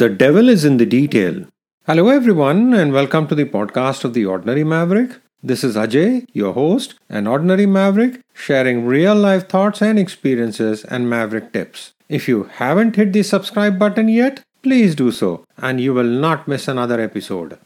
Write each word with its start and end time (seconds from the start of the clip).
The 0.00 0.08
devil 0.08 0.48
is 0.48 0.64
in 0.64 0.76
the 0.76 0.86
detail. 0.86 1.44
Hello, 1.84 2.08
everyone, 2.08 2.72
and 2.72 2.92
welcome 2.92 3.26
to 3.26 3.34
the 3.34 3.46
podcast 3.46 4.04
of 4.04 4.14
The 4.14 4.24
Ordinary 4.26 4.62
Maverick. 4.62 5.16
This 5.42 5.64
is 5.64 5.74
Ajay, 5.74 6.24
your 6.32 6.52
host, 6.52 6.94
an 7.08 7.26
ordinary 7.26 7.66
maverick, 7.66 8.20
sharing 8.32 8.86
real 8.86 9.16
life 9.16 9.48
thoughts 9.48 9.82
and 9.82 9.98
experiences 9.98 10.84
and 10.84 11.10
maverick 11.10 11.52
tips. 11.52 11.94
If 12.08 12.28
you 12.28 12.44
haven't 12.44 12.94
hit 12.94 13.12
the 13.12 13.24
subscribe 13.24 13.76
button 13.76 14.08
yet, 14.08 14.40
please 14.62 14.94
do 14.94 15.10
so, 15.10 15.44
and 15.56 15.80
you 15.80 15.94
will 15.94 16.12
not 16.26 16.46
miss 16.46 16.68
another 16.68 17.00
episode. 17.00 17.58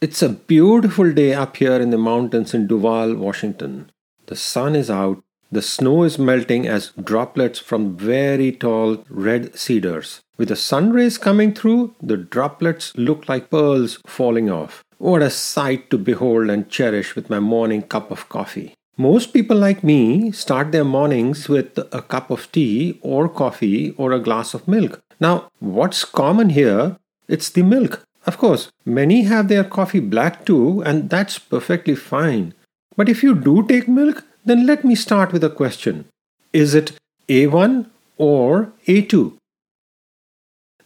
It's 0.00 0.22
a 0.22 0.30
beautiful 0.30 1.12
day 1.12 1.34
up 1.34 1.58
here 1.58 1.76
in 1.76 1.90
the 1.90 1.98
mountains 1.98 2.54
in 2.54 2.66
Duvall, 2.66 3.14
Washington. 3.14 3.90
The 4.24 4.36
sun 4.36 4.74
is 4.74 4.88
out, 4.88 5.22
the 5.50 5.62
snow 5.62 6.02
is 6.02 6.18
melting 6.18 6.66
as 6.66 6.92
droplets 7.02 7.58
from 7.58 7.96
very 7.96 8.52
tall 8.52 9.04
red 9.08 9.58
cedars. 9.58 10.20
With 10.36 10.48
the 10.48 10.56
sun 10.56 10.92
rays 10.92 11.18
coming 11.18 11.54
through, 11.54 11.94
the 12.02 12.16
droplets 12.16 12.96
look 12.96 13.28
like 13.28 13.50
pearls 13.50 13.98
falling 14.06 14.50
off. 14.50 14.84
What 14.98 15.22
a 15.22 15.30
sight 15.30 15.90
to 15.90 15.98
behold 15.98 16.50
and 16.50 16.68
cherish 16.68 17.16
with 17.16 17.30
my 17.30 17.40
morning 17.40 17.82
cup 17.82 18.10
of 18.10 18.28
coffee. 18.28 18.74
Most 18.96 19.32
people 19.32 19.56
like 19.56 19.84
me 19.84 20.32
start 20.32 20.72
their 20.72 20.84
mornings 20.84 21.48
with 21.48 21.78
a 21.92 22.02
cup 22.02 22.30
of 22.30 22.50
tea 22.50 22.98
or 23.00 23.28
coffee 23.28 23.92
or 23.92 24.12
a 24.12 24.18
glass 24.18 24.54
of 24.54 24.66
milk. 24.66 25.00
Now, 25.20 25.48
what's 25.60 26.04
common 26.04 26.50
here? 26.50 26.96
It's 27.28 27.48
the 27.48 27.62
milk. 27.62 28.04
Of 28.26 28.38
course, 28.38 28.70
many 28.84 29.22
have 29.22 29.48
their 29.48 29.64
coffee 29.64 30.00
black 30.00 30.44
too, 30.44 30.82
and 30.84 31.08
that's 31.08 31.38
perfectly 31.38 31.94
fine. 31.94 32.54
But 32.96 33.08
if 33.08 33.22
you 33.22 33.34
do 33.34 33.64
take 33.66 33.86
milk, 33.86 34.24
then 34.44 34.66
let 34.66 34.84
me 34.84 34.94
start 34.94 35.32
with 35.32 35.44
a 35.44 35.50
question 35.50 36.06
Is 36.52 36.74
it 36.74 36.92
A1 37.28 37.86
or 38.16 38.72
A2? 38.86 39.34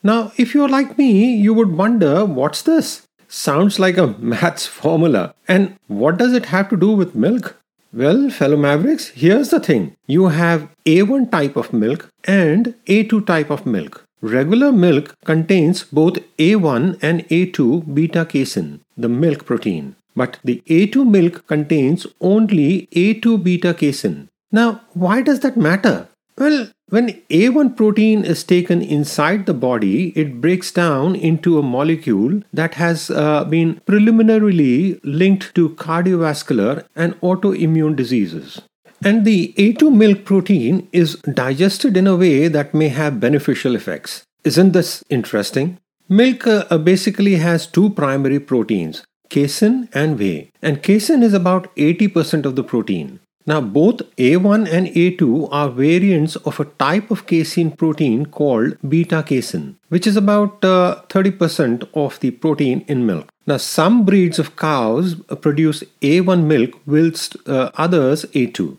Now, 0.03 0.33
if 0.37 0.55
you're 0.55 0.69
like 0.69 0.99
me, 0.99 1.35
you 1.37 1.55
would 1.55 1.77
wonder 1.77 2.25
what's 2.25 2.63
this? 2.63 3.03
Sounds 3.29 3.79
like 3.79 3.97
a 3.97 4.07
maths 4.19 4.67
formula. 4.67 5.35
And 5.47 5.77
what 5.87 6.17
does 6.17 6.33
it 6.33 6.47
have 6.47 6.69
to 6.71 6.77
do 6.77 6.93
with 6.93 7.15
milk? 7.15 7.57
Well, 7.93 8.31
fellow 8.31 8.57
mavericks, 8.57 9.09
here's 9.09 9.51
the 9.51 9.61
thing 9.61 9.97
you 10.07 10.29
have 10.29 10.69
A1 10.87 11.31
type 11.31 11.57
of 11.57 11.73
milk 11.73 12.09
and 12.25 12.75
A2 12.87 13.27
type 13.27 13.51
of 13.51 13.67
milk. 13.67 14.05
Regular 14.23 14.73
milk 14.73 15.15
contains 15.25 15.83
both 15.85 16.19
A1 16.39 16.99
and 17.03 17.29
A2 17.29 17.95
beta 17.95 18.25
casein, 18.25 18.81
the 18.97 19.09
milk 19.09 19.45
protein. 19.45 19.97
But 20.15 20.39
the 20.45 20.63
A2 20.67 21.09
milk 21.09 21.47
contains 21.47 22.07
only 22.21 22.89
A2 22.93 23.43
beta 23.43 23.75
casein. 23.75 24.29
Now, 24.51 24.83
why 24.93 25.23
does 25.23 25.41
that 25.41 25.57
matter? 25.57 26.09
Well, 26.37 26.71
when 26.89 27.23
A1 27.31 27.77
protein 27.77 28.25
is 28.25 28.45
taken 28.45 28.83
inside 28.83 29.47
the 29.47 29.55
body, 29.55 30.11
it 30.11 30.41
breaks 30.41 30.71
down 30.71 31.15
into 31.15 31.59
a 31.59 31.63
molecule 31.63 32.43
that 32.53 32.75
has 32.75 33.11
uh, 33.11 33.45
been 33.45 33.81
preliminarily 33.87 35.01
linked 35.03 35.55
to 35.55 35.71
cardiovascular 35.71 36.85
and 36.95 37.19
autoimmune 37.21 37.97
diseases. 37.97 38.61
And 39.05 39.25
the 39.25 39.55
A2 39.57 39.95
milk 39.95 40.25
protein 40.25 40.89
is 40.93 41.17
digested 41.35 41.97
in 41.97 42.07
a 42.07 42.17
way 42.17 42.49
that 42.49 42.75
may 42.75 42.89
have 42.89 43.21
beneficial 43.21 43.75
effects. 43.75 44.25
Isn't 44.45 44.73
this 44.73 45.03
interesting? 45.09 45.79
Milk 46.09 46.47
uh, 46.47 46.77
basically 46.79 47.37
has 47.37 47.67
two 47.67 47.91
primary 47.91 48.39
proteins, 48.39 49.03
casein 49.35 49.89
and 49.93 50.19
whey. 50.19 50.51
And 50.61 50.83
casein 50.83 51.23
is 51.23 51.35
about 51.35 51.75
80% 51.77 52.45
of 52.45 52.57
the 52.57 52.65
protein. 52.65 53.21
Now, 53.45 53.61
both 53.61 54.03
A1 54.17 54.69
and 54.73 54.87
A2 54.87 55.49
are 55.51 55.69
variants 55.69 56.37
of 56.37 56.61
a 56.61 56.65
type 56.65 57.11
of 57.11 57.27
casein 57.27 57.73
protein 57.73 58.27
called 58.27 58.77
beta 58.89 59.23
casein, 59.25 59.79
which 59.89 60.07
is 60.07 60.17
about 60.17 60.65
uh, 60.65 61.03
30% 61.09 61.89
of 61.95 62.21
the 62.21 62.31
protein 62.31 62.85
in 62.87 63.05
milk. 63.05 63.33
Now, 63.47 63.57
some 63.57 64.05
breeds 64.05 64.39
of 64.39 64.55
cows 64.55 65.17
produce 65.41 65.83
A1 66.03 66.45
milk, 66.45 66.79
whilst 66.87 67.37
uh, 67.49 67.71
others 67.75 68.25
A2. 68.27 68.79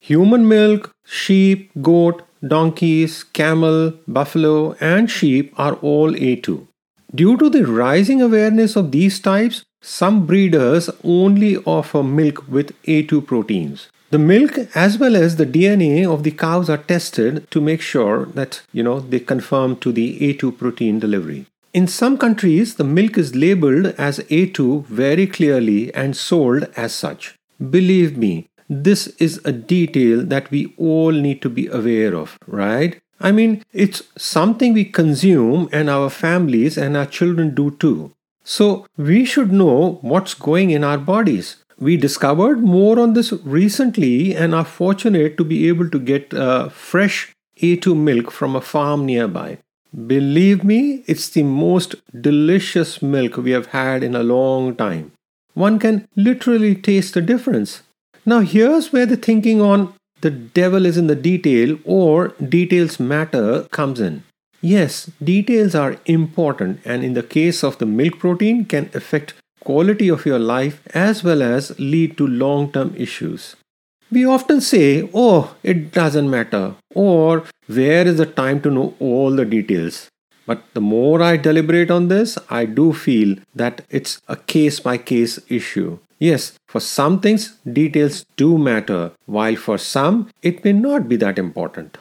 Human 0.00 0.46
milk, 0.46 0.92
sheep, 1.04 1.70
goat, 1.82 2.22
donkeys, 2.46 3.24
camel, 3.24 3.94
buffalo, 4.06 4.76
and 4.80 5.10
sheep 5.10 5.52
are 5.58 5.74
all 5.74 6.12
A2. 6.12 6.68
Due 7.12 7.36
to 7.36 7.48
the 7.48 7.66
rising 7.66 8.22
awareness 8.22 8.76
of 8.76 8.92
these 8.92 9.18
types, 9.18 9.64
some 9.84 10.24
breeders 10.24 10.88
only 11.04 11.58
offer 11.58 12.02
milk 12.02 12.48
with 12.48 12.72
A2 12.84 13.26
proteins. 13.26 13.88
The 14.10 14.18
milk 14.18 14.58
as 14.74 14.96
well 14.96 15.14
as 15.14 15.36
the 15.36 15.44
DNA 15.44 16.10
of 16.10 16.22
the 16.22 16.30
cows 16.30 16.70
are 16.70 16.78
tested 16.78 17.50
to 17.50 17.60
make 17.60 17.82
sure 17.82 18.24
that 18.26 18.62
you 18.72 18.82
know 18.82 19.00
they 19.00 19.20
conform 19.20 19.76
to 19.76 19.92
the 19.92 20.18
A2 20.20 20.56
protein 20.56 21.00
delivery. 21.00 21.46
In 21.74 21.86
some 21.86 22.16
countries, 22.16 22.76
the 22.76 22.84
milk 22.84 23.18
is 23.18 23.34
labeled 23.34 23.86
as 23.98 24.20
A2 24.30 24.86
very 24.86 25.26
clearly 25.26 25.92
and 25.94 26.16
sold 26.16 26.68
as 26.76 26.94
such. 26.94 27.34
Believe 27.70 28.16
me, 28.16 28.46
this 28.70 29.08
is 29.18 29.40
a 29.44 29.52
detail 29.52 30.24
that 30.24 30.50
we 30.50 30.72
all 30.78 31.12
need 31.12 31.42
to 31.42 31.50
be 31.50 31.66
aware 31.66 32.14
of, 32.14 32.38
right? 32.46 33.00
I 33.20 33.32
mean, 33.32 33.62
it's 33.72 34.02
something 34.16 34.72
we 34.72 34.84
consume 34.86 35.68
and 35.72 35.90
our 35.90 36.08
families 36.08 36.78
and 36.78 36.96
our 36.96 37.06
children 37.06 37.54
do 37.54 37.72
too. 37.72 38.12
So 38.44 38.86
we 38.96 39.24
should 39.24 39.52
know 39.52 39.98
what's 40.02 40.34
going 40.34 40.70
in 40.70 40.84
our 40.84 40.98
bodies. 40.98 41.56
We 41.78 41.96
discovered 41.96 42.62
more 42.62 43.00
on 43.00 43.14
this 43.14 43.32
recently 43.42 44.36
and 44.36 44.54
are 44.54 44.64
fortunate 44.64 45.36
to 45.38 45.44
be 45.44 45.66
able 45.68 45.88
to 45.90 45.98
get 45.98 46.32
uh, 46.32 46.68
fresh 46.68 47.32
A2 47.60 47.96
milk 47.96 48.30
from 48.30 48.54
a 48.54 48.60
farm 48.60 49.06
nearby. 49.06 49.58
Believe 50.06 50.62
me, 50.62 51.04
it's 51.06 51.28
the 51.28 51.42
most 51.42 51.94
delicious 52.20 53.00
milk 53.00 53.36
we 53.36 53.52
have 53.52 53.66
had 53.66 54.04
in 54.04 54.14
a 54.14 54.22
long 54.22 54.76
time. 54.76 55.12
One 55.54 55.78
can 55.78 56.06
literally 56.16 56.74
taste 56.74 57.14
the 57.14 57.22
difference. 57.22 57.82
Now, 58.26 58.40
here's 58.40 58.92
where 58.92 59.06
the 59.06 59.16
thinking 59.16 59.60
on 59.60 59.94
the 60.20 60.30
devil 60.30 60.84
is 60.84 60.96
in 60.96 61.06
the 61.06 61.14
detail 61.14 61.78
or 61.84 62.28
details 62.28 62.98
matter 62.98 63.64
comes 63.70 64.00
in. 64.00 64.24
Yes, 64.64 65.10
details 65.22 65.74
are 65.74 65.98
important 66.06 66.80
and 66.86 67.04
in 67.04 67.12
the 67.12 67.22
case 67.22 67.62
of 67.62 67.76
the 67.76 67.84
milk 67.84 68.18
protein 68.18 68.64
can 68.64 68.88
affect 68.94 69.34
quality 69.60 70.08
of 70.08 70.24
your 70.24 70.38
life 70.38 70.80
as 70.94 71.22
well 71.22 71.42
as 71.42 71.78
lead 71.78 72.16
to 72.16 72.26
long-term 72.26 72.94
issues. 72.96 73.56
We 74.10 74.24
often 74.24 74.62
say, 74.62 75.10
oh, 75.12 75.54
it 75.62 75.92
doesn't 75.92 76.30
matter, 76.30 76.76
or 76.94 77.44
where 77.66 78.06
is 78.06 78.16
the 78.16 78.24
time 78.24 78.62
to 78.62 78.70
know 78.70 78.94
all 79.00 79.36
the 79.36 79.44
details? 79.44 80.08
But 80.46 80.62
the 80.72 80.80
more 80.80 81.20
I 81.22 81.36
deliberate 81.36 81.90
on 81.90 82.08
this, 82.08 82.38
I 82.48 82.64
do 82.64 82.94
feel 82.94 83.36
that 83.54 83.82
it's 83.90 84.22
a 84.28 84.36
case 84.36 84.80
by 84.80 84.96
case 84.96 85.38
issue. 85.50 85.98
Yes, 86.18 86.52
for 86.68 86.80
some 86.80 87.20
things, 87.20 87.58
details 87.70 88.24
do 88.36 88.56
matter, 88.56 89.12
while 89.26 89.56
for 89.56 89.76
some, 89.76 90.30
it 90.40 90.64
may 90.64 90.72
not 90.72 91.06
be 91.06 91.16
that 91.16 91.38
important. 91.38 91.98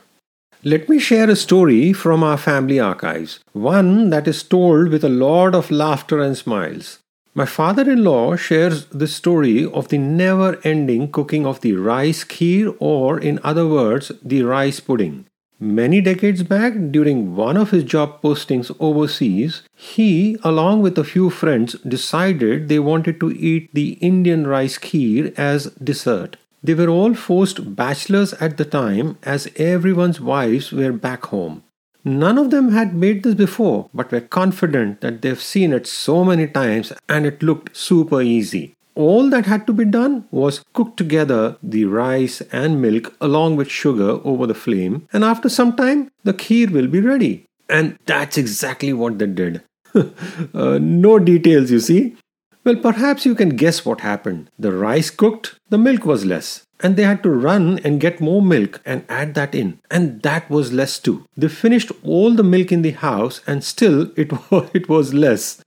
Let 0.66 0.88
me 0.88 0.98
share 0.98 1.30
a 1.30 1.36
story 1.36 1.92
from 1.92 2.24
our 2.24 2.38
family 2.38 2.80
archives, 2.80 3.42
one 3.52 4.10
that 4.12 4.30
is 4.30 4.44
told 4.44 4.88
with 4.88 5.04
a 5.04 5.10
lot 5.10 5.54
of 5.54 5.70
laughter 5.70 6.22
and 6.22 6.38
smiles. 6.38 7.00
My 7.36 7.46
father 7.46 7.92
in 7.92 8.06
law 8.06 8.38
shares 8.38 8.86
the 8.86 9.08
story 9.08 9.66
of 9.66 9.90
the 9.90 9.98
never 9.98 10.58
ending 10.64 11.12
cooking 11.12 11.46
of 11.46 11.60
the 11.60 11.74
rice 11.74 12.24
kheer, 12.24 12.78
or 12.80 13.20
in 13.20 13.42
other 13.44 13.68
words, 13.68 14.14
the 14.24 14.44
rice 14.44 14.80
pudding. 14.80 15.26
Many 15.60 16.00
decades 16.00 16.44
back, 16.44 16.74
during 16.92 17.36
one 17.36 17.58
of 17.58 17.72
his 17.72 17.84
job 17.84 18.22
postings 18.22 18.74
overseas, 18.80 19.64
he, 19.76 20.38
along 20.44 20.82
with 20.82 20.98
a 20.98 21.04
few 21.04 21.30
friends, 21.30 21.74
decided 21.86 22.70
they 22.70 22.80
wanted 22.80 23.20
to 23.20 23.32
eat 23.32 23.70
the 23.74 23.94
Indian 24.00 24.48
rice 24.48 24.78
kheer 24.78 25.38
as 25.38 25.66
dessert. 25.84 26.38
They 26.64 26.74
were 26.74 26.88
all 26.90 27.14
forced 27.14 27.76
bachelors 27.76 28.34
at 28.34 28.58
the 28.58 28.66
time, 28.66 29.18
as 29.24 29.50
everyone's 29.58 30.22
wives 30.22 30.72
were 30.72 30.94
back 30.94 31.26
home. 31.26 31.64
None 32.06 32.38
of 32.38 32.52
them 32.52 32.72
had 32.72 32.96
made 32.96 33.24
this 33.24 33.36
before, 33.36 33.90
but 33.94 34.12
were 34.12 34.22
confident 34.22 35.02
that 35.02 35.22
they've 35.22 35.42
seen 35.42 35.74
it 35.74 35.88
so 35.88 36.24
many 36.24 36.48
times 36.48 36.92
and 37.08 37.26
it 37.26 37.44
looked 37.44 37.76
super 37.76 38.22
easy. 38.22 38.76
All 38.96 39.30
that 39.30 39.46
had 39.46 39.66
to 39.68 39.74
be 39.74 39.86
done 39.86 40.26
was 40.30 40.64
cook 40.74 40.96
together 40.96 41.58
the 41.64 41.86
rice 41.86 42.42
and 42.52 42.82
milk 42.82 43.16
along 43.20 43.56
with 43.56 43.70
sugar 43.70 44.20
over 44.24 44.46
the 44.46 44.54
flame, 44.54 45.08
and 45.12 45.24
after 45.24 45.50
some 45.50 45.76
time, 45.76 46.12
the 46.24 46.34
kheer 46.34 46.70
will 46.70 46.88
be 46.88 47.02
ready. 47.02 47.46
And 47.70 47.98
that's 48.06 48.38
exactly 48.38 48.94
what 48.94 49.18
they 49.18 49.26
did. 49.26 49.64
uh, 49.96 50.78
no 50.80 51.18
details, 51.18 51.72
you 51.72 51.80
see. 51.80 52.16
Well, 52.64 52.78
perhaps 52.78 53.26
you 53.26 53.36
can 53.36 53.58
guess 53.58 53.86
what 53.86 54.02
happened. 54.02 54.50
The 54.58 54.72
rice 54.72 55.10
cooked, 55.10 55.60
the 55.70 55.78
milk 55.78 56.06
was 56.06 56.26
less 56.26 56.66
and 56.84 56.98
they 56.98 57.04
had 57.04 57.24
to 57.24 57.30
run 57.30 57.80
and 57.84 58.00
get 58.00 58.20
more 58.20 58.42
milk 58.42 58.82
and 58.86 59.06
add 59.10 59.34
that 59.36 59.56
in. 59.56 59.80
And 59.90 60.22
that 60.22 60.50
was 60.50 60.74
less 60.74 61.00
too. 61.00 61.26
They 61.36 61.48
finished 61.48 61.92
all 62.04 62.36
the 62.36 62.44
milk 62.44 62.72
in 62.72 62.82
the 62.82 62.92
house 62.92 63.42
and 63.48 63.64
still 63.64 64.12
it 64.18 64.32
was, 64.52 64.70
it 64.74 64.90
was 64.90 65.14
less. 65.14 65.62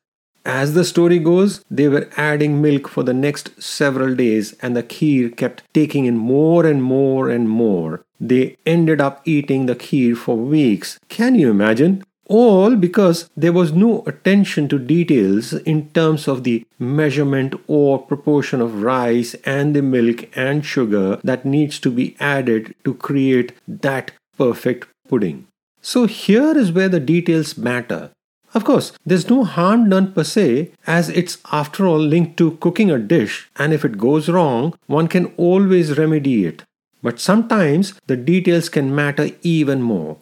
As 0.45 0.75
the 0.75 0.85
story 0.85 1.19
goes 1.19 1.65
they 1.71 1.89
were 1.89 2.09
adding 2.17 2.63
milk 2.63 2.87
for 2.87 3.03
the 3.03 3.15
next 3.15 3.61
several 3.61 4.15
days 4.15 4.55
and 4.63 4.77
the 4.77 4.83
kheer 4.83 5.37
kept 5.37 5.65
taking 5.75 6.05
in 6.05 6.17
more 6.17 6.65
and 6.65 6.83
more 6.83 7.29
and 7.29 7.49
more. 7.49 8.05
They 8.21 8.57
ended 8.65 9.01
up 9.01 9.23
eating 9.25 9.67
the 9.67 9.75
kheer 9.75 10.17
for 10.17 10.37
weeks. 10.37 10.99
Can 11.09 11.35
you 11.35 11.51
imagine 11.51 12.05
All 12.29 12.75
because 12.75 13.31
there 13.37 13.53
was 13.53 13.73
no 13.73 14.03
attention 14.07 14.69
to 14.69 14.81
details 14.81 15.53
in 15.53 15.91
terms 15.91 16.27
of 16.27 16.43
the 16.43 16.65
measurement 16.79 17.55
or 17.69 18.01
proportion 18.01 18.61
of 18.61 18.83
rice 18.83 19.35
and 19.45 19.77
the 19.77 19.83
milk 19.83 20.29
and 20.37 20.67
sugar 20.67 21.21
that 21.23 21.45
needs 21.45 21.79
to 21.81 21.91
be 21.91 22.17
added 22.19 22.75
to 22.85 22.95
create 22.95 23.53
that 23.69 24.11
perfect 24.37 24.89
pudding. 25.09 25.47
So 25.81 26.07
here 26.07 26.59
is 26.59 26.73
where 26.73 26.89
the 26.89 26.99
details 26.99 27.57
matter. 27.57 28.11
Of 28.55 28.65
course, 28.65 28.93
there's 29.05 29.31
no 29.31 29.45
harm 29.45 29.89
done 29.91 30.13
per 30.13 30.25
se, 30.25 30.73
as 30.87 31.09
it's 31.11 31.39
after 31.53 31.87
all 31.87 31.99
linked 31.99 32.37
to 32.39 32.57
cooking 32.57 32.91
a 32.91 32.99
dish, 32.99 33.49
and 33.57 33.73
if 33.73 33.85
it 33.85 33.99
goes 33.99 34.29
wrong, 34.29 34.75
one 34.87 35.09
can 35.09 35.27
always 35.37 35.97
remedy 35.99 36.45
it. 36.47 36.65
But 37.03 37.21
sometimes 37.21 37.95
the 38.07 38.17
details 38.17 38.69
can 38.69 38.95
matter 38.95 39.31
even 39.43 39.83
more. 39.83 40.17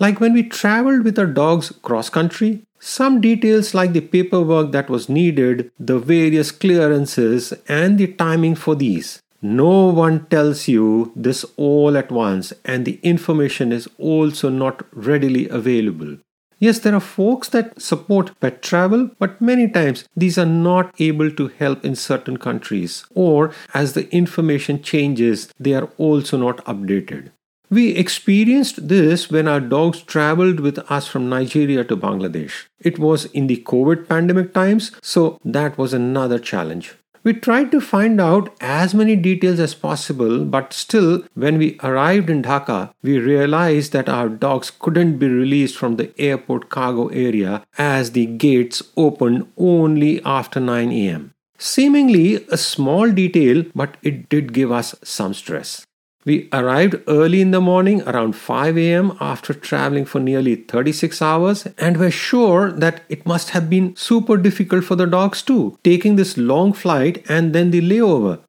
Like 0.00 0.18
when 0.18 0.32
we 0.32 0.42
traveled 0.44 1.04
with 1.04 1.18
our 1.18 1.26
dogs 1.26 1.72
cross 1.82 2.08
country, 2.08 2.62
some 2.78 3.20
details 3.20 3.74
like 3.74 3.92
the 3.92 4.00
paperwork 4.00 4.72
that 4.72 4.88
was 4.88 5.10
needed, 5.10 5.70
the 5.78 5.98
various 5.98 6.50
clearances, 6.50 7.52
and 7.68 7.98
the 7.98 8.06
timing 8.06 8.54
for 8.54 8.74
these. 8.74 9.20
No 9.42 9.88
one 9.88 10.24
tells 10.26 10.68
you 10.68 11.12
this 11.14 11.44
all 11.58 11.98
at 11.98 12.10
once, 12.10 12.54
and 12.64 12.86
the 12.86 12.98
information 13.02 13.72
is 13.72 13.88
also 13.98 14.48
not 14.48 14.86
readily 14.94 15.46
available. 15.50 16.16
Yes, 16.58 16.78
there 16.78 16.94
are 16.94 17.00
folks 17.00 17.50
that 17.50 17.80
support 17.80 18.38
pet 18.40 18.62
travel, 18.62 19.10
but 19.18 19.40
many 19.40 19.68
times 19.68 20.06
these 20.16 20.38
are 20.38 20.46
not 20.46 20.94
able 20.98 21.30
to 21.32 21.48
help 21.48 21.84
in 21.84 21.94
certain 21.94 22.38
countries, 22.38 23.04
or 23.14 23.52
as 23.74 23.92
the 23.92 24.10
information 24.14 24.82
changes, 24.82 25.52
they 25.58 25.74
are 25.74 25.90
also 25.98 26.38
not 26.38 26.64
updated. 26.64 27.32
We 27.72 27.90
experienced 27.90 28.88
this 28.88 29.30
when 29.30 29.46
our 29.46 29.60
dogs 29.60 30.02
traveled 30.02 30.58
with 30.58 30.80
us 30.90 31.06
from 31.06 31.28
Nigeria 31.28 31.84
to 31.84 31.96
Bangladesh. 31.96 32.64
It 32.80 32.98
was 32.98 33.26
in 33.26 33.46
the 33.46 33.58
COVID 33.58 34.08
pandemic 34.08 34.52
times, 34.52 34.90
so 35.02 35.38
that 35.44 35.78
was 35.78 35.94
another 35.94 36.40
challenge. 36.40 36.96
We 37.22 37.34
tried 37.34 37.70
to 37.70 37.80
find 37.80 38.20
out 38.20 38.52
as 38.60 38.92
many 38.92 39.14
details 39.14 39.60
as 39.60 39.74
possible, 39.74 40.44
but 40.44 40.72
still, 40.72 41.22
when 41.34 41.58
we 41.58 41.78
arrived 41.80 42.28
in 42.28 42.42
Dhaka, 42.42 42.92
we 43.04 43.18
realized 43.20 43.92
that 43.92 44.08
our 44.08 44.28
dogs 44.28 44.72
couldn't 44.76 45.18
be 45.18 45.28
released 45.28 45.76
from 45.76 45.94
the 45.94 46.12
airport 46.18 46.70
cargo 46.70 47.06
area 47.08 47.62
as 47.78 48.12
the 48.12 48.26
gates 48.26 48.82
opened 48.96 49.46
only 49.56 50.20
after 50.24 50.58
9 50.58 50.90
am. 50.90 51.30
Seemingly 51.56 52.44
a 52.48 52.56
small 52.56 53.12
detail, 53.12 53.64
but 53.76 53.96
it 54.02 54.28
did 54.28 54.54
give 54.54 54.72
us 54.72 54.96
some 55.04 55.34
stress. 55.34 55.86
We 56.26 56.50
arrived 56.52 56.96
early 57.08 57.40
in 57.40 57.50
the 57.50 57.62
morning 57.62 58.02
around 58.02 58.34
5 58.36 58.76
am 58.76 59.16
after 59.20 59.54
traveling 59.54 60.04
for 60.04 60.20
nearly 60.20 60.54
36 60.54 61.22
hours 61.22 61.66
and 61.78 61.96
were 61.96 62.10
sure 62.10 62.70
that 62.72 63.04
it 63.08 63.24
must 63.24 63.50
have 63.50 63.70
been 63.70 63.96
super 63.96 64.36
difficult 64.36 64.84
for 64.84 64.96
the 64.96 65.06
dogs 65.06 65.40
too, 65.40 65.78
taking 65.82 66.16
this 66.16 66.36
long 66.36 66.74
flight 66.74 67.24
and 67.30 67.54
then 67.54 67.70
the 67.70 67.80
layover. 67.80 68.40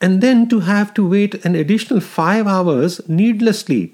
And 0.00 0.20
then 0.20 0.48
to 0.50 0.60
have 0.60 0.94
to 0.94 1.08
wait 1.08 1.44
an 1.44 1.56
additional 1.56 2.00
5 2.00 2.46
hours 2.46 3.00
needlessly. 3.08 3.92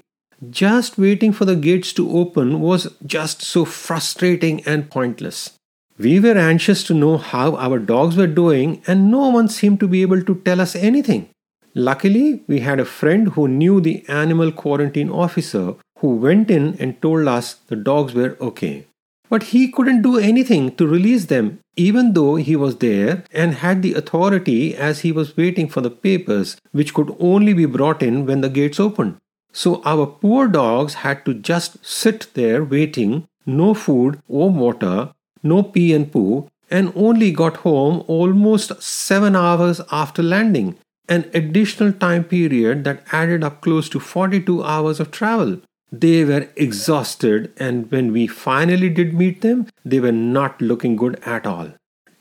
Just 0.51 0.99
waiting 0.99 1.31
for 1.31 1.45
the 1.45 1.55
gates 1.55 1.91
to 1.93 2.11
open 2.11 2.59
was 2.59 2.87
just 3.03 3.41
so 3.41 3.65
frustrating 3.65 4.61
and 4.67 4.91
pointless. 4.91 5.53
We 5.97 6.19
were 6.19 6.37
anxious 6.37 6.83
to 6.83 6.93
know 6.93 7.17
how 7.17 7.55
our 7.55 7.79
dogs 7.79 8.15
were 8.15 8.27
doing, 8.27 8.83
and 8.85 9.09
no 9.09 9.29
one 9.29 9.47
seemed 9.47 9.79
to 9.79 9.87
be 9.87 10.01
able 10.01 10.21
to 10.23 10.35
tell 10.43 10.59
us 10.59 10.75
anything. 10.75 11.29
Luckily, 11.75 12.43
we 12.47 12.59
had 12.59 12.79
a 12.79 12.85
friend 12.85 13.29
who 13.29 13.47
knew 13.47 13.81
the 13.81 14.03
animal 14.07 14.51
quarantine 14.51 15.09
officer 15.09 15.73
who 15.99 16.15
went 16.15 16.51
in 16.51 16.75
and 16.79 17.01
told 17.01 17.27
us 17.27 17.55
the 17.67 17.75
dogs 17.75 18.13
were 18.13 18.37
okay. 18.39 18.85
But 19.27 19.43
he 19.43 19.71
couldn't 19.71 20.03
do 20.03 20.19
anything 20.19 20.75
to 20.75 20.85
release 20.85 21.25
them, 21.25 21.59
even 21.75 22.13
though 22.13 22.35
he 22.35 22.55
was 22.55 22.77
there 22.77 23.23
and 23.31 23.55
had 23.55 23.81
the 23.81 23.95
authority 23.95 24.75
as 24.75 24.99
he 24.99 25.11
was 25.11 25.35
waiting 25.35 25.67
for 25.67 25.81
the 25.81 25.89
papers, 25.89 26.57
which 26.71 26.93
could 26.93 27.15
only 27.19 27.53
be 27.53 27.65
brought 27.65 28.03
in 28.03 28.27
when 28.27 28.41
the 28.41 28.49
gates 28.49 28.79
opened. 28.79 29.17
So 29.51 29.81
our 29.83 30.05
poor 30.05 30.47
dogs 30.47 30.95
had 30.95 31.25
to 31.25 31.33
just 31.33 31.83
sit 31.83 32.27
there 32.35 32.63
waiting, 32.63 33.27
no 33.47 33.73
food 33.73 34.19
or 34.27 34.51
water, 34.51 35.11
no 35.41 35.63
pee 35.63 35.93
and 35.93 36.11
poo, 36.11 36.47
and 36.69 36.93
only 36.95 37.31
got 37.31 37.57
home 37.57 38.03
almost 38.07 38.81
seven 38.81 39.35
hours 39.35 39.81
after 39.91 40.21
landing 40.21 40.75
an 41.09 41.29
additional 41.33 41.91
time 41.91 42.23
period 42.23 42.83
that 42.85 43.03
added 43.11 43.43
up 43.43 43.61
close 43.61 43.89
to 43.89 43.99
42 43.99 44.63
hours 44.63 44.99
of 44.99 45.11
travel. 45.11 45.59
They 45.91 46.25
were 46.25 46.47
exhausted, 46.55 47.53
and 47.57 47.91
when 47.91 48.11
we 48.11 48.25
finally 48.25 48.89
did 48.89 49.13
meet 49.13 49.41
them, 49.41 49.67
they 49.85 49.99
were 49.99 50.11
not 50.11 50.61
looking 50.61 50.95
good 50.95 51.19
at 51.25 51.45
all. 51.45 51.73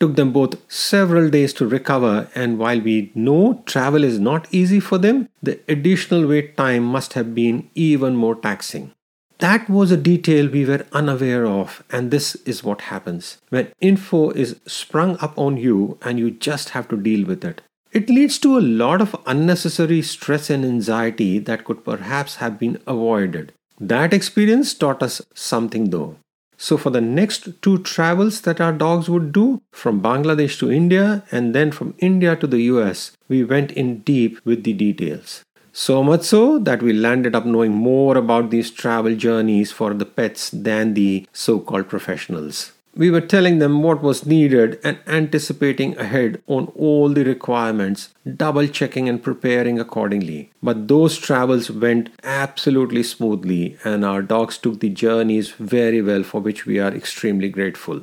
took 0.02 0.16
them 0.16 0.32
both 0.32 0.56
several 0.68 1.30
days 1.30 1.52
to 1.54 1.64
recover, 1.64 2.28
and 2.34 2.58
while 2.58 2.80
we 2.80 3.12
know 3.14 3.62
travel 3.66 4.02
is 4.02 4.18
not 4.18 4.48
easy 4.50 4.80
for 4.80 4.98
them, 4.98 5.28
the 5.40 5.60
additional 5.68 6.26
wait 6.26 6.56
time 6.56 6.82
must 6.82 7.12
have 7.12 7.36
been 7.36 7.70
even 7.76 8.16
more 8.16 8.34
taxing. 8.34 8.90
That 9.38 9.70
was 9.70 9.92
a 9.92 9.96
detail 9.96 10.48
we 10.48 10.64
were 10.64 10.86
unaware 10.92 11.46
of, 11.46 11.84
and 11.88 12.10
this 12.10 12.34
is 12.52 12.64
what 12.64 12.80
happens 12.82 13.38
when 13.50 13.68
info 13.80 14.30
is 14.30 14.56
sprung 14.66 15.16
up 15.18 15.38
on 15.38 15.56
you 15.56 15.98
and 16.02 16.18
you 16.18 16.32
just 16.32 16.70
have 16.70 16.88
to 16.88 16.96
deal 16.96 17.24
with 17.24 17.44
it. 17.44 17.62
It 17.92 18.08
leads 18.08 18.38
to 18.38 18.56
a 18.56 18.60
lot 18.60 19.02
of 19.02 19.14
unnecessary 19.26 20.00
stress 20.00 20.48
and 20.48 20.64
anxiety 20.64 21.38
that 21.38 21.64
could 21.64 21.84
perhaps 21.84 22.36
have 22.36 22.58
been 22.58 22.80
avoided. 22.86 23.52
That 23.78 24.14
experience 24.14 24.72
taught 24.72 25.02
us 25.02 25.20
something 25.34 25.90
though. 25.90 26.16
So, 26.56 26.78
for 26.78 26.88
the 26.88 27.02
next 27.02 27.60
two 27.60 27.78
travels 27.78 28.42
that 28.42 28.62
our 28.62 28.72
dogs 28.72 29.10
would 29.10 29.32
do, 29.32 29.60
from 29.72 30.00
Bangladesh 30.00 30.58
to 30.60 30.72
India 30.72 31.24
and 31.30 31.54
then 31.54 31.70
from 31.70 31.94
India 31.98 32.34
to 32.36 32.46
the 32.46 32.62
US, 32.74 33.12
we 33.28 33.44
went 33.44 33.72
in 33.72 33.98
deep 33.98 34.40
with 34.44 34.64
the 34.64 34.72
details. 34.72 35.42
So 35.72 36.02
much 36.02 36.22
so 36.22 36.58
that 36.60 36.82
we 36.82 36.94
landed 36.94 37.34
up 37.34 37.44
knowing 37.44 37.72
more 37.72 38.16
about 38.16 38.48
these 38.48 38.70
travel 38.70 39.16
journeys 39.16 39.70
for 39.70 39.92
the 39.92 40.06
pets 40.06 40.48
than 40.50 40.94
the 40.94 41.26
so 41.32 41.58
called 41.58 41.88
professionals. 41.88 42.72
We 42.94 43.10
were 43.10 43.22
telling 43.22 43.58
them 43.58 43.82
what 43.82 44.02
was 44.02 44.26
needed 44.26 44.78
and 44.84 44.98
anticipating 45.06 45.96
ahead 45.96 46.42
on 46.46 46.66
all 46.76 47.08
the 47.08 47.24
requirements, 47.24 48.10
double 48.36 48.68
checking 48.68 49.08
and 49.08 49.22
preparing 49.22 49.80
accordingly. 49.80 50.50
But 50.62 50.88
those 50.88 51.16
travels 51.16 51.70
went 51.70 52.10
absolutely 52.22 53.02
smoothly, 53.02 53.78
and 53.82 54.04
our 54.04 54.20
dogs 54.20 54.58
took 54.58 54.80
the 54.80 54.90
journeys 54.90 55.52
very 55.52 56.02
well, 56.02 56.22
for 56.22 56.42
which 56.42 56.66
we 56.66 56.78
are 56.78 56.94
extremely 56.94 57.48
grateful. 57.48 58.02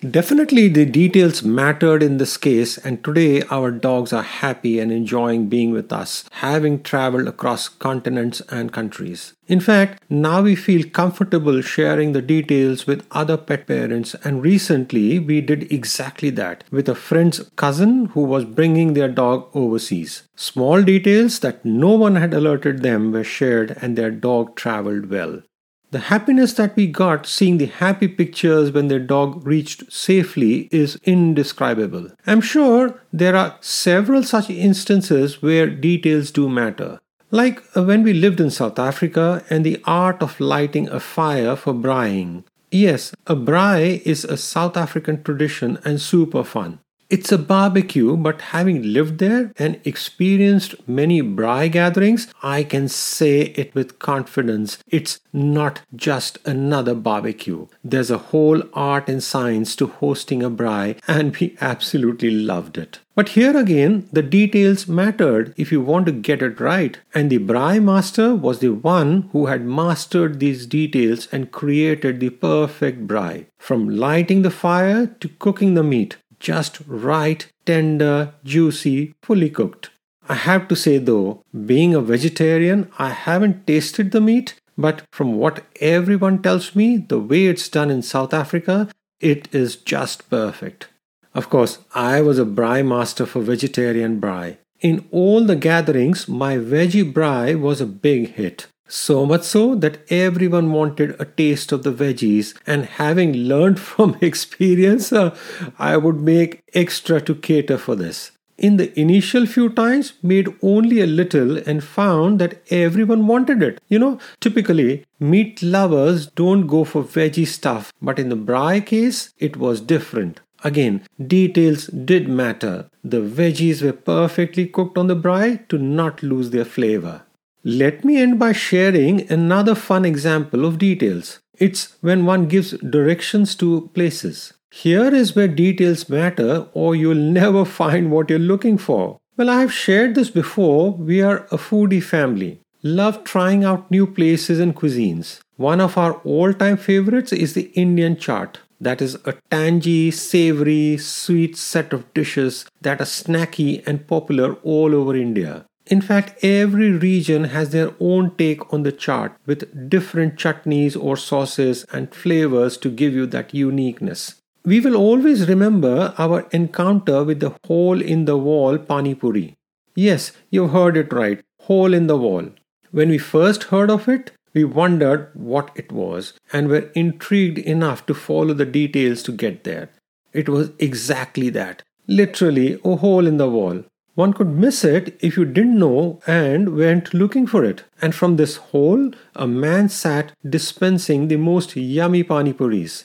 Definitely, 0.00 0.68
the 0.68 0.86
details 0.86 1.42
mattered 1.42 2.04
in 2.04 2.18
this 2.18 2.36
case, 2.36 2.78
and 2.78 3.02
today 3.02 3.42
our 3.50 3.72
dogs 3.72 4.12
are 4.12 4.22
happy 4.22 4.78
and 4.78 4.92
enjoying 4.92 5.48
being 5.48 5.72
with 5.72 5.92
us, 5.92 6.24
having 6.34 6.84
traveled 6.84 7.26
across 7.26 7.68
continents 7.68 8.40
and 8.48 8.72
countries. 8.72 9.34
In 9.48 9.58
fact, 9.58 10.00
now 10.08 10.40
we 10.40 10.54
feel 10.54 10.88
comfortable 10.88 11.60
sharing 11.62 12.12
the 12.12 12.22
details 12.22 12.86
with 12.86 13.08
other 13.10 13.36
pet 13.36 13.66
parents, 13.66 14.14
and 14.22 14.40
recently 14.40 15.18
we 15.18 15.40
did 15.40 15.72
exactly 15.72 16.30
that 16.30 16.62
with 16.70 16.88
a 16.88 16.94
friend's 16.94 17.50
cousin 17.56 18.06
who 18.14 18.22
was 18.22 18.44
bringing 18.44 18.94
their 18.94 19.08
dog 19.08 19.50
overseas. 19.52 20.22
Small 20.36 20.80
details 20.80 21.40
that 21.40 21.64
no 21.64 21.96
one 21.96 22.14
had 22.14 22.32
alerted 22.32 22.82
them 22.82 23.10
were 23.10 23.24
shared, 23.24 23.76
and 23.82 23.98
their 23.98 24.12
dog 24.12 24.54
traveled 24.54 25.10
well. 25.10 25.42
The 25.90 26.00
happiness 26.00 26.52
that 26.54 26.76
we 26.76 26.86
got 26.86 27.26
seeing 27.26 27.56
the 27.56 27.64
happy 27.64 28.08
pictures 28.08 28.70
when 28.70 28.88
their 28.88 28.98
dog 28.98 29.46
reached 29.46 29.90
safely 29.90 30.68
is 30.70 30.98
indescribable. 31.04 32.10
I'm 32.26 32.42
sure 32.42 33.00
there 33.10 33.34
are 33.34 33.56
several 33.62 34.22
such 34.22 34.50
instances 34.50 35.40
where 35.40 35.66
details 35.66 36.30
do 36.30 36.46
matter. 36.46 36.98
Like 37.30 37.62
uh, 37.74 37.84
when 37.84 38.02
we 38.02 38.12
lived 38.12 38.38
in 38.38 38.50
South 38.50 38.78
Africa 38.78 39.42
and 39.48 39.64
the 39.64 39.80
art 39.84 40.22
of 40.22 40.38
lighting 40.38 40.90
a 40.90 41.00
fire 41.00 41.56
for 41.56 41.72
braaiing. 41.72 42.44
Yes, 42.70 43.14
a 43.26 43.34
braai 43.34 44.02
is 44.02 44.24
a 44.24 44.36
South 44.36 44.76
African 44.76 45.22
tradition 45.22 45.78
and 45.86 45.98
super 45.98 46.44
fun. 46.44 46.80
It's 47.10 47.32
a 47.32 47.38
barbecue, 47.38 48.18
but 48.18 48.42
having 48.52 48.82
lived 48.82 49.18
there 49.18 49.50
and 49.58 49.80
experienced 49.86 50.74
many 50.86 51.22
braai 51.22 51.72
gatherings, 51.72 52.28
I 52.42 52.64
can 52.64 52.86
say 52.86 53.40
it 53.62 53.74
with 53.74 53.98
confidence. 53.98 54.76
It's 54.86 55.18
not 55.32 55.80
just 55.96 56.36
another 56.44 56.94
barbecue. 56.94 57.66
There's 57.82 58.10
a 58.10 58.18
whole 58.18 58.62
art 58.74 59.08
and 59.08 59.22
science 59.22 59.74
to 59.76 59.86
hosting 59.86 60.42
a 60.42 60.50
braai, 60.50 61.00
and 61.08 61.34
we 61.34 61.56
absolutely 61.62 62.30
loved 62.30 62.76
it. 62.76 62.98
But 63.14 63.30
here 63.30 63.56
again, 63.56 64.06
the 64.12 64.22
details 64.22 64.86
mattered 64.86 65.54
if 65.56 65.72
you 65.72 65.80
want 65.80 66.04
to 66.06 66.12
get 66.12 66.42
it 66.42 66.60
right. 66.60 66.98
And 67.14 67.30
the 67.30 67.38
braai 67.38 67.82
master 67.82 68.34
was 68.34 68.58
the 68.58 68.68
one 68.68 69.30
who 69.32 69.46
had 69.46 69.64
mastered 69.64 70.40
these 70.40 70.66
details 70.66 71.26
and 71.32 71.50
created 71.50 72.20
the 72.20 72.30
perfect 72.30 73.06
braai. 73.06 73.46
From 73.56 73.88
lighting 73.88 74.42
the 74.42 74.50
fire 74.50 75.06
to 75.06 75.28
cooking 75.28 75.72
the 75.72 75.82
meat, 75.82 76.18
just 76.40 76.80
right, 76.86 77.46
tender, 77.66 78.34
juicy, 78.44 79.14
fully 79.22 79.50
cooked. 79.50 79.90
I 80.28 80.34
have 80.34 80.68
to 80.68 80.76
say 80.76 80.98
though, 80.98 81.42
being 81.66 81.94
a 81.94 82.00
vegetarian, 82.00 82.90
I 82.98 83.10
haven't 83.10 83.66
tasted 83.66 84.12
the 84.12 84.20
meat, 84.20 84.54
But 84.78 85.02
from 85.10 85.34
what 85.34 85.64
everyone 85.80 86.40
tells 86.40 86.76
me, 86.76 86.96
the 86.96 87.18
way 87.18 87.46
it's 87.46 87.68
done 87.68 87.90
in 87.90 88.00
South 88.00 88.32
Africa, 88.32 88.88
it 89.20 89.52
is 89.52 89.74
just 89.74 90.30
perfect. 90.30 90.86
Of 91.34 91.50
course, 91.50 91.80
I 91.94 92.20
was 92.20 92.38
a 92.38 92.44
braai 92.44 92.86
master 92.86 93.26
for 93.26 93.42
vegetarian 93.42 94.20
braai. 94.20 94.58
In 94.80 95.04
all 95.10 95.44
the 95.44 95.56
gatherings, 95.56 96.28
my 96.28 96.56
veggie 96.56 97.12
braai 97.12 97.60
was 97.60 97.80
a 97.80 97.86
big 97.86 98.34
hit. 98.34 98.68
So 98.88 99.26
much 99.26 99.42
so 99.42 99.74
that 99.76 100.00
everyone 100.10 100.72
wanted 100.72 101.14
a 101.20 101.26
taste 101.26 101.72
of 101.72 101.82
the 101.82 101.92
veggies, 101.92 102.54
and 102.66 102.86
having 102.86 103.32
learned 103.34 103.78
from 103.78 104.16
experience, 104.22 105.12
uh, 105.12 105.36
I 105.78 105.96
would 105.96 106.20
make 106.20 106.62
extra 106.74 107.20
to 107.20 107.34
cater 107.34 107.78
for 107.78 107.94
this. 107.94 108.32
In 108.56 108.76
the 108.76 108.98
initial 108.98 109.46
few 109.46 109.68
times, 109.68 110.14
made 110.22 110.48
only 110.62 111.00
a 111.00 111.06
little 111.06 111.58
and 111.58 111.84
found 111.84 112.40
that 112.40 112.60
everyone 112.72 113.26
wanted 113.28 113.62
it. 113.62 113.80
You 113.88 114.00
know, 114.00 114.18
typically, 114.40 115.04
meat 115.20 115.62
lovers 115.62 116.26
don't 116.26 116.66
go 116.66 116.82
for 116.84 117.04
veggie 117.04 117.46
stuff, 117.46 117.92
but 118.02 118.18
in 118.18 118.30
the 118.30 118.36
braai 118.36 118.84
case, 118.84 119.32
it 119.38 119.56
was 119.58 119.80
different. 119.80 120.40
Again, 120.64 121.02
details 121.24 121.86
did 121.86 122.28
matter. 122.28 122.90
The 123.04 123.20
veggies 123.20 123.80
were 123.80 123.92
perfectly 123.92 124.66
cooked 124.66 124.98
on 124.98 125.06
the 125.06 125.14
braai 125.14 125.68
to 125.68 125.78
not 125.78 126.22
lose 126.24 126.50
their 126.50 126.64
flavor. 126.64 127.22
Let 127.64 128.04
me 128.04 128.18
end 128.18 128.38
by 128.38 128.52
sharing 128.52 129.30
another 129.30 129.74
fun 129.74 130.04
example 130.04 130.64
of 130.64 130.78
details. 130.78 131.40
It's 131.58 131.96
when 132.00 132.24
one 132.24 132.46
gives 132.46 132.70
directions 132.78 133.56
to 133.56 133.90
places. 133.94 134.52
Here 134.70 135.12
is 135.12 135.34
where 135.34 135.48
details 135.48 136.08
matter, 136.08 136.68
or 136.72 136.94
you'll 136.94 137.14
never 137.40 137.64
find 137.64 138.12
what 138.12 138.30
you're 138.30 138.38
looking 138.38 138.78
for. 138.78 139.18
Well, 139.36 139.50
I've 139.50 139.72
shared 139.72 140.14
this 140.14 140.30
before. 140.30 140.92
We 140.92 141.20
are 141.20 141.46
a 141.50 141.56
foodie 141.56 142.02
family. 142.02 142.60
Love 142.84 143.24
trying 143.24 143.64
out 143.64 143.90
new 143.90 144.06
places 144.06 144.60
and 144.60 144.74
cuisines. 144.74 145.40
One 145.56 145.80
of 145.80 145.98
our 145.98 146.14
all 146.24 146.52
time 146.52 146.76
favorites 146.76 147.32
is 147.32 147.54
the 147.54 147.70
Indian 147.74 148.14
chaat. 148.14 148.56
That 148.80 149.02
is 149.02 149.16
a 149.24 149.34
tangy, 149.50 150.12
savory, 150.12 150.96
sweet 150.96 151.56
set 151.56 151.92
of 151.92 152.12
dishes 152.14 152.66
that 152.82 153.00
are 153.00 153.04
snacky 153.04 153.84
and 153.84 154.06
popular 154.06 154.54
all 154.62 154.94
over 154.94 155.16
India. 155.16 155.64
In 155.88 156.02
fact, 156.02 156.44
every 156.44 156.90
region 156.90 157.44
has 157.44 157.70
their 157.70 157.92
own 157.98 158.36
take 158.36 158.72
on 158.72 158.82
the 158.82 158.92
chaat 158.92 159.32
with 159.46 159.88
different 159.88 160.36
chutneys 160.36 160.94
or 161.02 161.16
sauces 161.16 161.86
and 161.90 162.14
flavors 162.14 162.76
to 162.78 162.90
give 162.90 163.14
you 163.14 163.24
that 163.26 163.54
uniqueness. 163.54 164.34
We 164.64 164.80
will 164.80 164.96
always 164.96 165.48
remember 165.48 166.14
our 166.18 166.46
encounter 166.52 167.24
with 167.24 167.40
the 167.40 167.54
hole 167.66 168.02
in 168.02 168.26
the 168.26 168.36
wall 168.36 168.76
pani 168.76 169.14
puri. 169.14 169.56
Yes, 169.94 170.32
you've 170.50 170.72
heard 170.72 170.98
it 170.98 171.10
right, 171.10 171.42
hole 171.62 171.94
in 171.94 172.06
the 172.06 172.18
wall. 172.18 172.50
When 172.90 173.08
we 173.08 173.16
first 173.18 173.64
heard 173.64 173.90
of 173.90 174.08
it, 174.08 174.32
we 174.52 174.64
wondered 174.64 175.30
what 175.32 175.70
it 175.74 175.90
was 175.90 176.34
and 176.52 176.68
were 176.68 176.90
intrigued 176.94 177.58
enough 177.58 178.04
to 178.06 178.14
follow 178.14 178.52
the 178.52 178.66
details 178.66 179.22
to 179.22 179.32
get 179.32 179.64
there. 179.64 179.88
It 180.34 180.50
was 180.50 180.70
exactly 180.78 181.48
that 181.50 181.82
literally 182.06 182.80
a 182.84 182.96
hole 182.96 183.26
in 183.26 183.36
the 183.36 183.48
wall. 183.48 183.84
One 184.18 184.32
could 184.32 184.48
miss 184.48 184.84
it 184.84 185.16
if 185.20 185.36
you 185.36 185.44
didn't 185.44 185.78
know 185.78 186.18
and 186.26 186.76
went 186.76 187.14
looking 187.14 187.46
for 187.46 187.64
it. 187.64 187.84
And 188.02 188.12
from 188.12 188.34
this 188.34 188.56
hole, 188.56 189.12
a 189.36 189.46
man 189.46 189.88
sat 189.88 190.32
dispensing 190.44 191.28
the 191.28 191.36
most 191.36 191.76
yummy 191.76 192.24
pani 192.24 192.52
puris. 192.52 193.04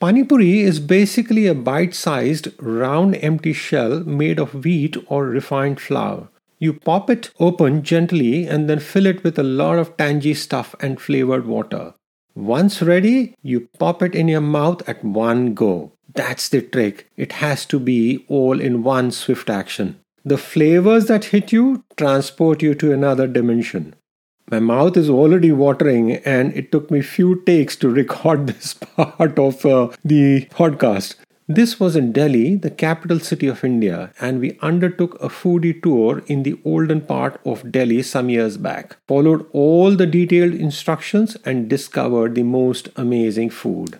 Pani 0.00 0.22
puri 0.22 0.60
is 0.60 0.78
basically 0.78 1.46
a 1.46 1.54
bite 1.54 1.94
sized, 1.94 2.48
round, 2.60 3.16
empty 3.22 3.54
shell 3.54 4.00
made 4.00 4.38
of 4.38 4.52
wheat 4.52 4.98
or 5.06 5.24
refined 5.24 5.80
flour. 5.80 6.28
You 6.58 6.74
pop 6.74 7.08
it 7.08 7.30
open 7.40 7.82
gently 7.82 8.46
and 8.46 8.68
then 8.68 8.80
fill 8.80 9.06
it 9.06 9.24
with 9.24 9.38
a 9.38 9.42
lot 9.42 9.78
of 9.78 9.96
tangy 9.96 10.34
stuff 10.34 10.74
and 10.78 11.00
flavored 11.00 11.46
water. 11.46 11.94
Once 12.34 12.82
ready, 12.82 13.34
you 13.40 13.66
pop 13.78 14.02
it 14.02 14.14
in 14.14 14.28
your 14.28 14.42
mouth 14.42 14.86
at 14.86 15.02
one 15.02 15.54
go. 15.54 15.92
That's 16.14 16.50
the 16.50 16.60
trick. 16.60 17.08
It 17.16 17.32
has 17.44 17.64
to 17.64 17.80
be 17.80 18.26
all 18.28 18.60
in 18.60 18.82
one 18.82 19.10
swift 19.10 19.48
action. 19.48 20.00
The 20.22 20.36
flavors 20.36 21.06
that 21.06 21.26
hit 21.26 21.50
you 21.50 21.82
transport 21.96 22.62
you 22.62 22.74
to 22.74 22.92
another 22.92 23.26
dimension. 23.26 23.94
My 24.50 24.60
mouth 24.60 24.98
is 24.98 25.08
already 25.08 25.50
watering, 25.50 26.16
and 26.16 26.54
it 26.54 26.70
took 26.70 26.90
me 26.90 27.00
few 27.00 27.42
takes 27.46 27.74
to 27.76 27.88
record 27.88 28.46
this 28.48 28.74
part 28.74 29.38
of 29.38 29.64
uh, 29.64 29.88
the 30.04 30.46
podcast. 30.50 31.14
This 31.48 31.80
was 31.80 31.96
in 31.96 32.12
Delhi, 32.12 32.54
the 32.54 32.70
capital 32.70 33.18
city 33.18 33.46
of 33.46 33.64
India, 33.64 34.12
and 34.20 34.40
we 34.40 34.58
undertook 34.60 35.14
a 35.22 35.28
foodie 35.28 35.82
tour 35.82 36.22
in 36.26 36.42
the 36.42 36.60
olden 36.66 37.00
part 37.00 37.40
of 37.46 37.72
Delhi 37.72 38.02
some 38.02 38.28
years 38.28 38.58
back. 38.58 38.98
Followed 39.08 39.46
all 39.52 39.96
the 39.96 40.06
detailed 40.06 40.52
instructions 40.52 41.36
and 41.46 41.68
discovered 41.68 42.34
the 42.34 42.42
most 42.42 42.90
amazing 42.94 43.48
food. 43.48 43.98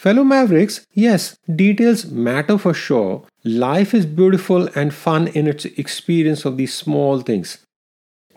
Fellow 0.00 0.24
Mavericks, 0.24 0.86
yes, 0.94 1.36
details 1.54 2.06
matter 2.06 2.56
for 2.56 2.72
sure. 2.72 3.22
Life 3.44 3.92
is 3.92 4.06
beautiful 4.06 4.66
and 4.74 4.94
fun 4.94 5.28
in 5.28 5.46
its 5.46 5.66
experience 5.66 6.46
of 6.46 6.56
these 6.56 6.72
small 6.72 7.20
things. 7.20 7.58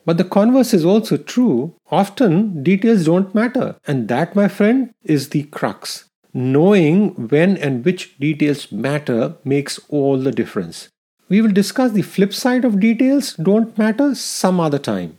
But 0.05 0.17
the 0.17 0.25
converse 0.25 0.73
is 0.73 0.83
also 0.83 1.15
true. 1.15 1.73
Often 1.89 2.63
details 2.63 3.05
don't 3.05 3.33
matter, 3.33 3.77
and 3.87 4.09
that, 4.09 4.35
my 4.35 4.49
friend, 4.49 4.93
is 5.03 5.29
the 5.29 5.43
crux. 5.43 6.09
Knowing 6.33 7.29
when 7.29 7.55
and 7.55 7.85
which 7.85 8.19
details 8.19 8.69
matter 8.69 9.35
makes 9.45 9.79
all 9.87 10.17
the 10.17 10.33
difference. 10.33 10.89
We 11.29 11.39
will 11.39 11.53
discuss 11.53 11.93
the 11.93 12.01
flip 12.01 12.33
side 12.33 12.65
of 12.65 12.81
details 12.81 13.35
don't 13.35 13.77
matter 13.77 14.15
some 14.15 14.59
other 14.59 14.79
time. 14.79 15.17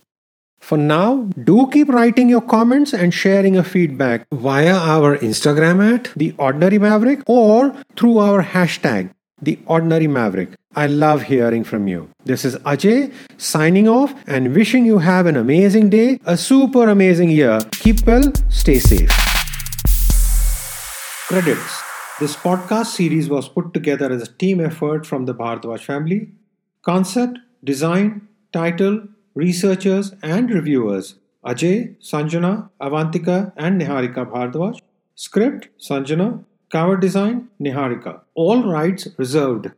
For 0.64 0.78
now, 0.78 1.28
do 1.44 1.68
keep 1.70 1.90
writing 1.90 2.30
your 2.30 2.40
comments 2.40 2.94
and 2.94 3.12
sharing 3.12 3.52
your 3.52 3.64
feedback 3.64 4.26
via 4.32 4.74
our 4.74 5.18
Instagram 5.18 5.82
at 5.94 6.10
The 6.16 6.34
Ordinary 6.38 6.78
Maverick 6.78 7.22
or 7.26 7.74
through 7.96 8.16
our 8.16 8.42
hashtag 8.42 9.10
The 9.42 9.58
Ordinary 9.66 10.06
Maverick. 10.06 10.54
I 10.74 10.86
love 10.86 11.24
hearing 11.24 11.64
from 11.64 11.86
you. 11.86 12.08
This 12.24 12.46
is 12.46 12.56
Ajay 12.72 13.12
signing 13.36 13.90
off 13.90 14.14
and 14.26 14.54
wishing 14.54 14.86
you 14.86 15.00
have 15.00 15.26
an 15.26 15.36
amazing 15.36 15.90
day, 15.90 16.18
a 16.24 16.38
super 16.38 16.88
amazing 16.88 17.28
year. 17.28 17.60
Keep 17.72 18.06
well, 18.06 18.32
stay 18.48 18.78
safe. 18.78 19.10
Credits 21.28 21.82
This 22.20 22.36
podcast 22.36 22.86
series 22.86 23.28
was 23.28 23.50
put 23.50 23.74
together 23.74 24.10
as 24.10 24.22
a 24.22 24.32
team 24.32 24.62
effort 24.62 25.04
from 25.04 25.26
the 25.26 25.34
Bhardwaj 25.34 25.80
family. 25.80 26.32
Concept, 26.80 27.38
design, 27.62 28.28
title, 28.50 29.08
researchers 29.34 30.14
and 30.22 30.50
reviewers 30.50 31.16
Ajay, 31.44 31.96
Sanjana, 32.00 32.70
Avantika, 32.80 33.52
and 33.56 33.80
Niharika 33.80 34.24
Bhardwaj. 34.30 34.80
Script 35.14 35.68
Sanjana. 35.78 36.44
Cover 36.70 36.96
design 36.96 37.48
Niharika. 37.60 38.20
All 38.34 38.62
rights 38.64 39.06
reserved. 39.18 39.70